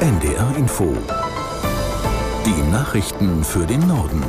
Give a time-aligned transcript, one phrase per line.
[0.00, 0.96] NDR Info.
[2.46, 4.24] Die Nachrichten für den Norden.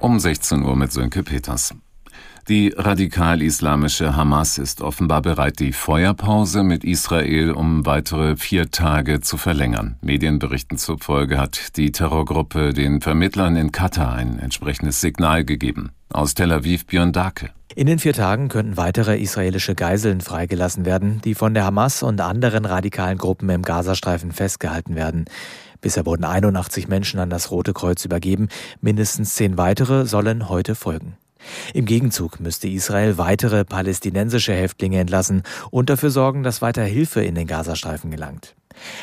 [0.00, 1.72] Um 16 Uhr mit Sönke Peters.
[2.48, 9.36] Die radikal-islamische Hamas ist offenbar bereit, die Feuerpause mit Israel um weitere vier Tage zu
[9.36, 9.96] verlängern.
[10.00, 15.92] Medienberichten zufolge hat die Terrorgruppe den Vermittlern in Katar ein entsprechendes Signal gegeben.
[16.10, 17.50] Aus Tel Aviv Björn Dake.
[17.78, 22.20] In den vier Tagen könnten weitere israelische Geiseln freigelassen werden, die von der Hamas und
[22.20, 25.26] anderen radikalen Gruppen im Gazastreifen festgehalten werden.
[25.80, 28.48] Bisher wurden 81 Menschen an das Rote Kreuz übergeben,
[28.80, 31.16] mindestens zehn weitere sollen heute folgen.
[31.72, 37.36] Im Gegenzug müsste Israel weitere palästinensische Häftlinge entlassen und dafür sorgen, dass weiter Hilfe in
[37.36, 38.56] den Gazastreifen gelangt.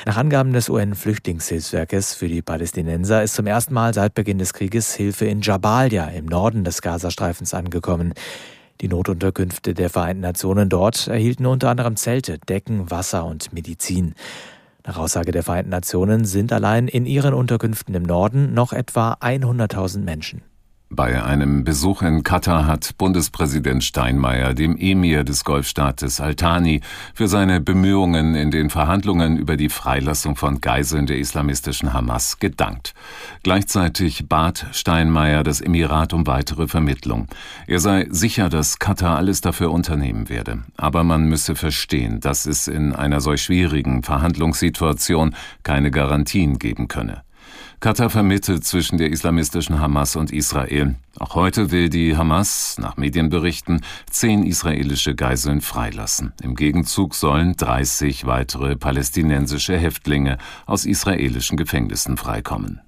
[0.06, 4.94] Nach Angaben des UN-Flüchtlingshilfswerkes für die Palästinenser ist zum ersten Mal seit Beginn des Krieges
[4.94, 8.14] Hilfe in Jabalia im Norden des Gazastreifens angekommen.
[8.82, 14.16] Die Notunterkünfte der Vereinten Nationen dort erhielten unter anderem Zelte, Decken, Wasser und Medizin.
[14.86, 20.00] Nach Aussage der Vereinten Nationen sind allein in ihren Unterkünften im Norden noch etwa 100.000
[20.00, 20.42] Menschen.
[20.92, 26.82] Bei einem Besuch in Katar hat Bundespräsident Steinmeier dem Emir des Golfstaates Al-Thani
[27.16, 32.94] für seine Bemühungen in den Verhandlungen über die Freilassung von Geiseln der islamistischen Hamas gedankt.
[33.42, 37.30] Gleichzeitig bat Steinmeier das Emirat um weitere Vermittlung.
[37.66, 40.64] Er sei sicher, dass Katar alles dafür unternehmen werde.
[40.78, 47.25] Aber man müsse verstehen, dass es in einer solch schwierigen Verhandlungssituation keine Garantien geben könne.
[47.86, 50.96] Katar vermittelt zwischen der islamistischen Hamas und Israel.
[51.20, 56.34] Auch heute will die Hamas, nach Medienberichten, zehn israelische Geiseln freilassen.
[56.42, 62.82] Im Gegenzug sollen 30 weitere palästinensische Häftlinge aus israelischen Gefängnissen freikommen.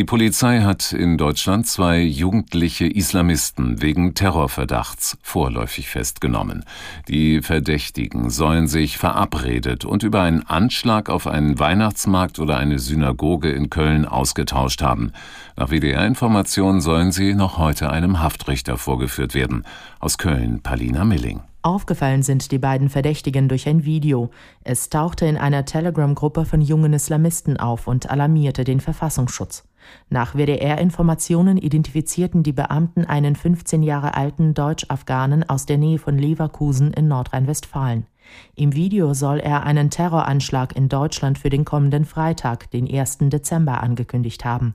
[0.00, 6.64] Die Polizei hat in Deutschland zwei jugendliche Islamisten wegen Terrorverdachts vorläufig festgenommen.
[7.06, 13.50] Die Verdächtigen sollen sich verabredet und über einen Anschlag auf einen Weihnachtsmarkt oder eine Synagoge
[13.50, 15.12] in Köln ausgetauscht haben.
[15.58, 19.64] Nach WDR-Informationen sollen sie noch heute einem Haftrichter vorgeführt werden.
[19.98, 21.42] Aus Köln, Palina Milling.
[21.62, 24.30] Aufgefallen sind die beiden Verdächtigen durch ein Video.
[24.64, 29.64] Es tauchte in einer Telegram-Gruppe von jungen Islamisten auf und alarmierte den Verfassungsschutz.
[30.08, 36.92] Nach WDR-Informationen identifizierten die Beamten einen 15 Jahre alten Deutsch-Afghanen aus der Nähe von Leverkusen
[36.94, 38.06] in Nordrhein-Westfalen.
[38.54, 43.18] Im Video soll er einen Terroranschlag in Deutschland für den kommenden Freitag, den 1.
[43.22, 44.74] Dezember, angekündigt haben.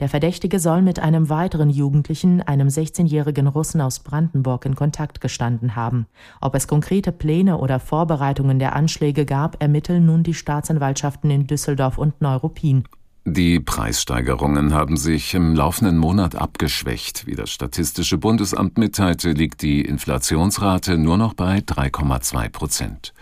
[0.00, 5.76] Der Verdächtige soll mit einem weiteren Jugendlichen, einem 16-jährigen Russen aus Brandenburg, in Kontakt gestanden
[5.76, 6.06] haben.
[6.40, 11.98] Ob es konkrete Pläne oder Vorbereitungen der Anschläge gab, ermitteln nun die Staatsanwaltschaften in Düsseldorf
[11.98, 12.84] und Neuruppin.
[13.24, 17.24] Die Preissteigerungen haben sich im laufenden Monat abgeschwächt.
[17.24, 23.14] Wie das Statistische Bundesamt mitteilte, liegt die Inflationsrate nur noch bei 3,2 Prozent.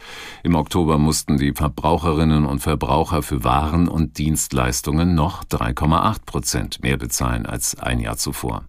[0.43, 6.97] Im Oktober mussten die Verbraucherinnen und Verbraucher für Waren und Dienstleistungen noch 3,8 Prozent mehr
[6.97, 8.65] bezahlen als ein Jahr zuvor.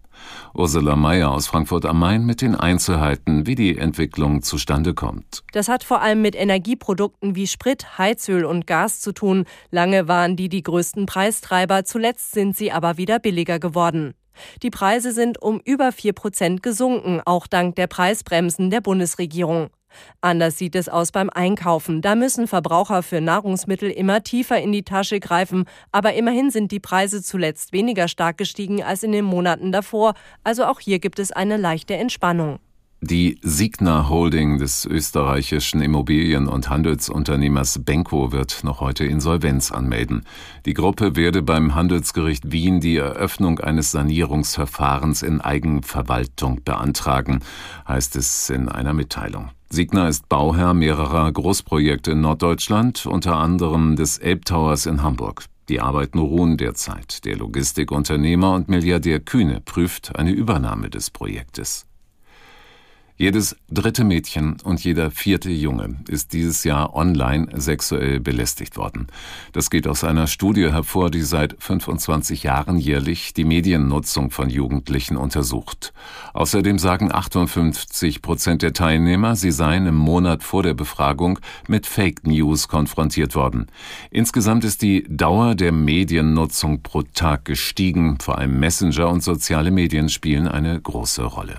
[0.54, 5.42] Ursula Mayer aus Frankfurt am Main mit den Einzelheiten, wie die Entwicklung zustande kommt.
[5.52, 9.44] Das hat vor allem mit Energieprodukten wie Sprit, Heizöl und Gas zu tun.
[9.70, 14.14] Lange waren die die größten Preistreiber, zuletzt sind sie aber wieder billiger geworden.
[14.62, 19.68] Die Preise sind um über vier Prozent gesunken, auch dank der Preisbremsen der Bundesregierung.
[20.20, 22.02] Anders sieht es aus beim Einkaufen.
[22.02, 25.64] Da müssen Verbraucher für Nahrungsmittel immer tiefer in die Tasche greifen.
[25.90, 30.14] Aber immerhin sind die Preise zuletzt weniger stark gestiegen als in den Monaten davor.
[30.44, 32.58] Also auch hier gibt es eine leichte Entspannung.
[33.04, 40.24] Die Signa Holding des österreichischen Immobilien- und Handelsunternehmers Benko wird noch heute Insolvenz anmelden.
[40.66, 47.40] Die Gruppe werde beim Handelsgericht Wien die Eröffnung eines Sanierungsverfahrens in Eigenverwaltung beantragen,
[47.88, 49.50] heißt es in einer Mitteilung.
[49.68, 55.46] Signa ist Bauherr mehrerer Großprojekte in Norddeutschland, unter anderem des Elbtowers in Hamburg.
[55.68, 57.24] Die Arbeiten ruhen derzeit.
[57.24, 61.86] Der Logistikunternehmer und Milliardär Kühne prüft eine Übernahme des Projektes.
[63.22, 69.06] Jedes dritte Mädchen und jeder vierte Junge ist dieses Jahr online sexuell belästigt worden.
[69.52, 75.16] Das geht aus einer Studie hervor, die seit 25 Jahren jährlich die Mediennutzung von Jugendlichen
[75.16, 75.92] untersucht.
[76.34, 81.38] Außerdem sagen 58 Prozent der Teilnehmer, sie seien im Monat vor der Befragung
[81.68, 83.68] mit Fake News konfrontiert worden.
[84.10, 88.18] Insgesamt ist die Dauer der Mediennutzung pro Tag gestiegen.
[88.18, 91.58] Vor allem Messenger und soziale Medien spielen eine große Rolle.